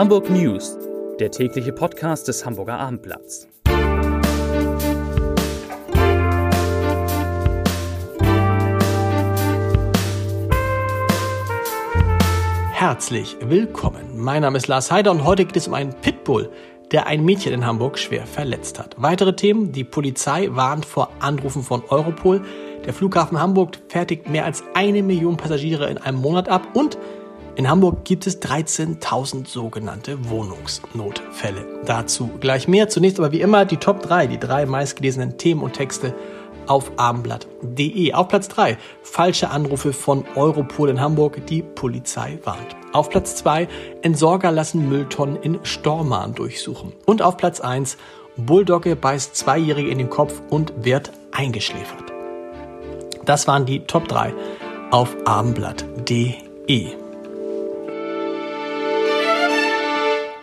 [0.00, 0.78] Hamburg News,
[1.18, 3.46] der tägliche Podcast des Hamburger Abendblatts.
[12.72, 14.16] Herzlich willkommen.
[14.16, 16.50] Mein Name ist Lars Heider und heute geht es um einen Pitbull,
[16.92, 18.96] der ein Mädchen in Hamburg schwer verletzt hat.
[18.96, 22.40] Weitere Themen, die Polizei warnt vor Anrufen von Europol,
[22.86, 26.96] der Flughafen Hamburg fertigt mehr als eine Million Passagiere in einem Monat ab und
[27.60, 31.66] in Hamburg gibt es 13.000 sogenannte Wohnungsnotfälle.
[31.84, 32.88] Dazu gleich mehr.
[32.88, 36.14] Zunächst aber wie immer die Top 3, die drei meistgelesenen Themen und Texte
[36.66, 38.14] auf abendblatt.de.
[38.14, 42.76] Auf Platz 3 falsche Anrufe von Europol in Hamburg, die Polizei warnt.
[42.94, 43.68] Auf Platz 2
[44.00, 46.94] Entsorger lassen Mülltonnen in Stormarn durchsuchen.
[47.04, 47.98] Und auf Platz 1
[48.38, 52.04] Bulldogge beißt Zweijährige in den Kopf und wird eingeschläfert.
[53.26, 54.32] Das waren die Top 3
[54.92, 57.09] auf abendblatt.de.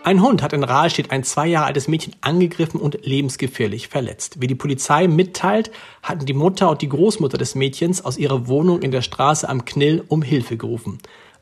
[0.08, 4.40] Ein Hund hat in Rahlstedt ein zwei Jahre altes Mädchen angegriffen und lebensgefährlich verletzt.
[4.40, 5.70] Wie die Polizei mitteilt,
[6.02, 9.66] hatten die Mutter und die Großmutter des Mädchens aus ihrer Wohnung in der Straße am
[9.66, 11.00] Knill um Hilfe gerufen.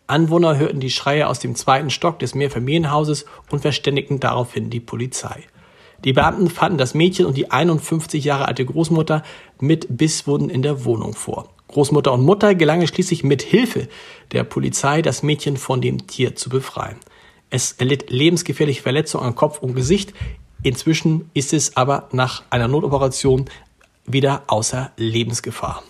[0.08, 5.44] Anwohner hörten die Schreie aus dem zweiten Stock des Mehrfamilienhauses und verständigten daraufhin die Polizei.
[6.04, 9.22] Die Beamten fanden das Mädchen und die 51 Jahre alte Großmutter
[9.60, 11.50] mit Bisswunden in der Wohnung vor.
[11.68, 13.88] Großmutter und Mutter gelangen schließlich mit Hilfe
[14.32, 16.98] der Polizei, das Mädchen von dem Tier zu befreien.
[17.50, 20.14] Es erlitt lebensgefährliche Verletzungen an Kopf und Gesicht.
[20.64, 23.46] Inzwischen ist es aber nach einer Notoperation
[24.06, 25.84] wieder außer Lebensgefahr.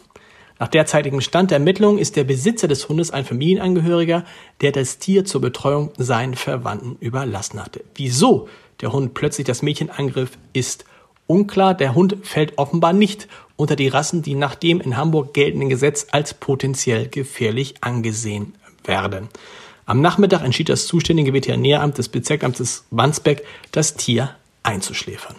[0.58, 4.24] Nach derzeitigem Stand der Ermittlungen ist der Besitzer des Hundes ein Familienangehöriger,
[4.62, 7.84] der das Tier zur Betreuung seinen Verwandten überlassen hatte.
[7.96, 8.48] Wieso
[8.82, 10.86] der Hund plötzlich das Mädchen angriff, ist
[11.28, 11.74] unklar.
[11.74, 16.08] Der Hund fällt offenbar nicht unter die Rassen, die nach dem in Hamburg geltenden Gesetz
[16.12, 19.30] als potenziell gefährlich angesehen werden.
[19.88, 25.36] Am Nachmittag entschied das zuständige Veterinäramt des Bezirksamtes Wandsbeck, das Tier einzuschläfern.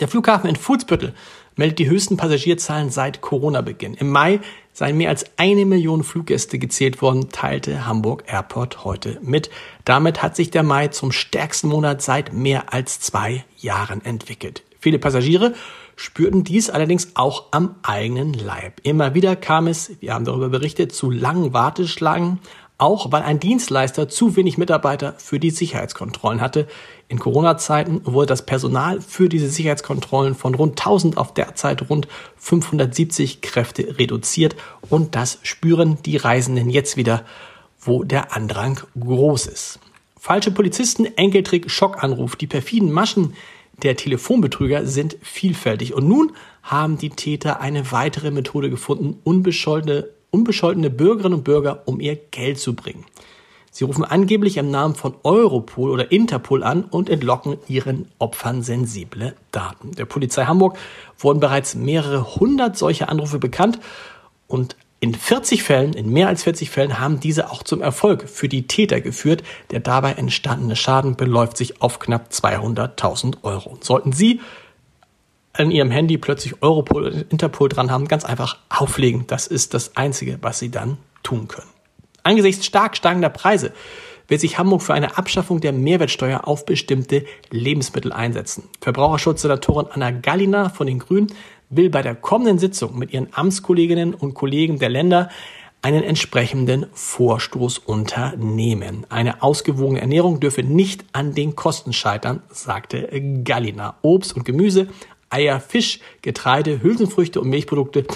[0.00, 1.14] Der Flughafen in Fuhlsbüttel
[1.56, 3.94] meldet die höchsten Passagierzahlen seit Corona-Beginn.
[3.94, 4.40] Im Mai
[4.72, 9.48] seien mehr als eine Million Fluggäste gezählt worden, teilte Hamburg Airport heute mit.
[9.84, 14.64] Damit hat sich der Mai zum stärksten Monat seit mehr als zwei Jahren entwickelt.
[14.80, 15.54] Viele Passagiere
[15.96, 18.80] spürten dies allerdings auch am eigenen Leib.
[18.82, 22.40] Immer wieder kam es, wir haben darüber berichtet, zu langen Warteschlangen
[22.78, 26.66] auch weil ein Dienstleister zu wenig Mitarbeiter für die Sicherheitskontrollen hatte.
[27.08, 33.42] In Corona-Zeiten wurde das Personal für diese Sicherheitskontrollen von rund 1000 auf derzeit rund 570
[33.42, 34.56] Kräfte reduziert
[34.90, 37.24] und das spüren die Reisenden jetzt wieder,
[37.80, 39.78] wo der Andrang groß ist.
[40.18, 43.34] Falsche Polizisten, Enkeltrick, Schockanruf, die perfiden Maschen
[43.82, 46.32] der Telefonbetrüger sind vielfältig und nun
[46.62, 52.58] haben die Täter eine weitere Methode gefunden, unbescholtene unbescholtene Bürgerinnen und Bürger um ihr Geld
[52.58, 53.04] zu bringen.
[53.70, 59.34] Sie rufen angeblich im Namen von Europol oder Interpol an und entlocken ihren Opfern sensible
[59.52, 59.92] Daten.
[59.92, 60.76] Der Polizei Hamburg
[61.18, 63.78] wurden bereits mehrere hundert solcher Anrufe bekannt
[64.48, 68.48] und in 40 Fällen, in mehr als 40 Fällen haben diese auch zum Erfolg für
[68.48, 69.42] die Täter geführt.
[69.70, 73.76] Der dabei entstandene Schaden beläuft sich auf knapp 200.000 Euro.
[73.82, 74.40] Sollten Sie
[75.54, 79.24] an ihrem Handy plötzlich Europol oder Interpol dran haben, ganz einfach auflegen.
[79.26, 81.68] Das ist das Einzige, was sie dann tun können.
[82.22, 83.72] Angesichts stark steigender Preise
[84.28, 88.64] wird sich Hamburg für eine Abschaffung der Mehrwertsteuer auf bestimmte Lebensmittel einsetzen.
[88.80, 91.32] Verbraucherschutzsenatorin Anna Gallina von den Grünen
[91.70, 95.28] will bei der kommenden Sitzung mit ihren Amtskolleginnen und Kollegen der Länder
[95.82, 99.04] einen entsprechenden Vorstoß unternehmen.
[99.10, 103.06] Eine ausgewogene Ernährung dürfe nicht an den Kosten scheitern, sagte
[103.44, 103.96] Gallina.
[104.00, 104.88] Obst und Gemüse
[105.34, 108.06] Eier, Fisch, Getreide, Hülsenfrüchte und Milchprodukte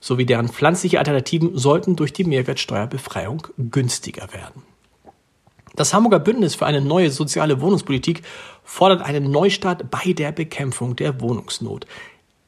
[0.00, 4.62] sowie deren pflanzliche Alternativen sollten durch die Mehrwertsteuerbefreiung günstiger werden.
[5.74, 8.22] Das Hamburger Bündnis für eine neue soziale Wohnungspolitik
[8.64, 11.86] fordert einen Neustart bei der Bekämpfung der Wohnungsnot.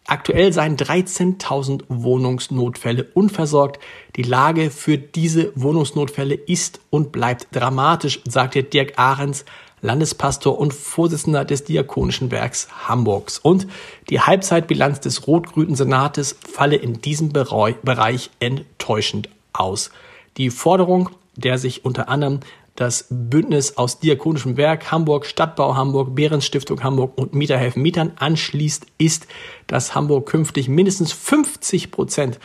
[0.07, 3.79] Aktuell seien 13.000 Wohnungsnotfälle unversorgt.
[4.17, 9.45] Die Lage für diese Wohnungsnotfälle ist und bleibt dramatisch, sagte Dirk Ahrens,
[9.83, 13.39] Landespastor und Vorsitzender des Diakonischen Werks Hamburgs.
[13.39, 13.67] Und
[14.09, 19.91] die Halbzeitbilanz des rot-grünen Senates falle in diesem Bereich enttäuschend aus.
[20.37, 22.41] Die Forderung, der sich unter anderem
[22.77, 26.51] das Bündnis aus Diakonischem Werk Hamburg, Stadtbau Hamburg, Behrens
[26.83, 29.27] Hamburg und Mieterhelfen Mietern anschließt, ist,
[29.67, 32.39] dass Hamburg künftig mindestens 50 Prozent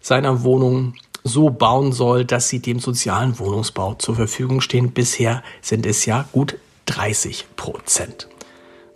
[0.00, 4.92] seiner Wohnungen so bauen soll, dass sie dem sozialen Wohnungsbau zur Verfügung stehen.
[4.92, 6.56] Bisher sind es ja gut
[6.92, 8.28] 30 Prozent.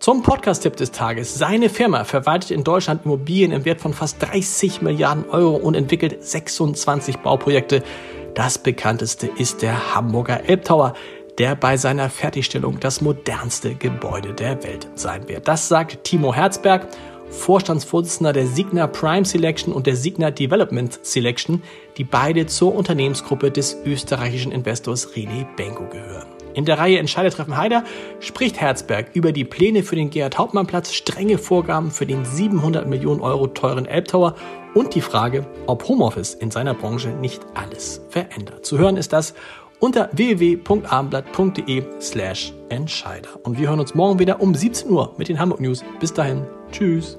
[0.00, 1.34] Zum Podcast-Tipp des Tages.
[1.34, 6.22] Seine Firma verwaltet in Deutschland Immobilien im Wert von fast 30 Milliarden Euro und entwickelt
[6.22, 7.82] 26 Bauprojekte.
[8.34, 10.94] Das bekannteste ist der Hamburger Elbtower.
[11.38, 15.46] der bei seiner Fertigstellung das modernste Gebäude der Welt sein wird.
[15.46, 16.88] Das sagt Timo Herzberg,
[17.28, 21.62] Vorstandsvorsitzender der Signa Prime Selection und der Signa Development Selection,
[21.99, 26.36] die beide zur Unternehmensgruppe des österreichischen Investors René Benko gehören.
[26.56, 27.85] In der Reihe Entscheidertreffen Haider
[28.19, 33.47] spricht Herzberg über die Pläne für den Gerhard-Hauptmann-Platz, strenge Vorgaben für den 700 Millionen Euro
[33.47, 34.35] teuren Elbtower
[34.73, 38.64] und die Frage, ob Homeoffice in seiner Branche nicht alles verändert.
[38.64, 39.35] Zu hören ist das
[39.81, 43.29] unter www.abendblatt.de slash Entscheider.
[43.43, 45.85] Und wir hören uns morgen wieder um 17 Uhr mit den Hamburg News.
[46.00, 47.19] Bis dahin, tschüss.